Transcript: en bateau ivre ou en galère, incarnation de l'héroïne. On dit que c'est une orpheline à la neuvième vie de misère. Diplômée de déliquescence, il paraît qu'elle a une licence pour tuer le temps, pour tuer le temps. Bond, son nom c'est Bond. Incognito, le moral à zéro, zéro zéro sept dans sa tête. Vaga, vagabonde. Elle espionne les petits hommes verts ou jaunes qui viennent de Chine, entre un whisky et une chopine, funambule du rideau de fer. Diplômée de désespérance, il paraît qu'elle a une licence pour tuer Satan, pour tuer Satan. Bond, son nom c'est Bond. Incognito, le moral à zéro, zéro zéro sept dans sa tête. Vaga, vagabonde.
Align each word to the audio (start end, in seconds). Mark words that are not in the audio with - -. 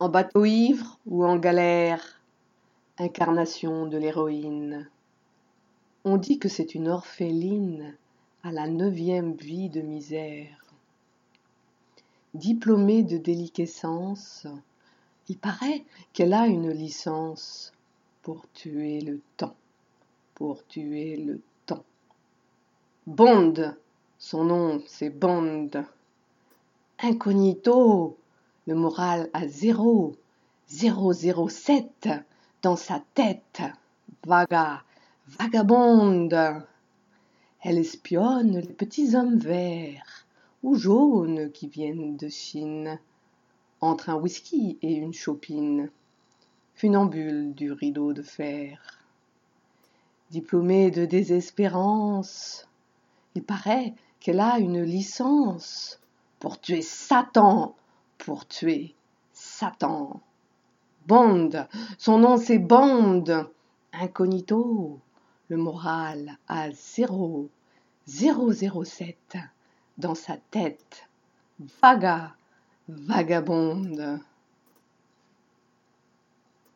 en 0.00 0.08
bateau 0.08 0.44
ivre 0.44 0.98
ou 1.06 1.24
en 1.24 1.36
galère, 1.36 2.20
incarnation 2.98 3.86
de 3.86 3.98
l'héroïne. 3.98 4.88
On 6.04 6.16
dit 6.16 6.38
que 6.38 6.48
c'est 6.48 6.74
une 6.74 6.88
orpheline 6.88 7.96
à 8.44 8.52
la 8.52 8.68
neuvième 8.68 9.32
vie 9.32 9.68
de 9.68 9.80
misère. 9.80 10.64
Diplômée 12.34 13.02
de 13.02 13.16
déliquescence, 13.16 14.46
il 15.28 15.36
paraît 15.36 15.84
qu'elle 16.12 16.32
a 16.32 16.46
une 16.46 16.70
licence 16.70 17.72
pour 18.22 18.48
tuer 18.52 19.00
le 19.00 19.20
temps, 19.36 19.56
pour 20.34 20.64
tuer 20.66 21.16
le 21.16 21.40
temps. 21.66 21.84
Bond, 23.06 23.74
son 24.18 24.44
nom 24.44 24.80
c'est 24.86 25.10
Bond. 25.10 25.70
Incognito, 27.00 28.16
le 28.68 28.74
moral 28.74 29.30
à 29.32 29.48
zéro, 29.48 30.14
zéro 30.68 31.14
zéro 31.14 31.48
sept 31.48 32.10
dans 32.60 32.76
sa 32.76 33.02
tête. 33.14 33.62
Vaga, 34.26 34.82
vagabonde. 35.26 36.36
Elle 37.62 37.78
espionne 37.78 38.58
les 38.58 38.74
petits 38.74 39.16
hommes 39.16 39.38
verts 39.38 40.26
ou 40.62 40.74
jaunes 40.74 41.50
qui 41.50 41.66
viennent 41.66 42.18
de 42.18 42.28
Chine, 42.28 43.00
entre 43.80 44.10
un 44.10 44.16
whisky 44.16 44.78
et 44.82 44.96
une 44.96 45.14
chopine, 45.14 45.90
funambule 46.74 47.54
du 47.54 47.72
rideau 47.72 48.12
de 48.12 48.22
fer. 48.22 49.02
Diplômée 50.30 50.90
de 50.90 51.06
désespérance, 51.06 52.68
il 53.34 53.44
paraît 53.44 53.94
qu'elle 54.20 54.40
a 54.40 54.58
une 54.58 54.82
licence 54.82 56.00
pour 56.38 56.60
tuer 56.60 56.82
Satan, 56.82 57.74
pour 58.18 58.46
tuer 58.46 58.94
Satan. 59.32 60.20
Bond, 61.06 61.66
son 61.96 62.18
nom 62.18 62.36
c'est 62.36 62.58
Bond. 62.58 63.46
Incognito, 63.92 65.00
le 65.48 65.56
moral 65.56 66.36
à 66.46 66.70
zéro, 66.70 67.48
zéro 68.06 68.52
zéro 68.52 68.84
sept 68.84 69.38
dans 69.96 70.14
sa 70.14 70.36
tête. 70.36 71.08
Vaga, 71.80 72.34
vagabonde. 72.88 74.20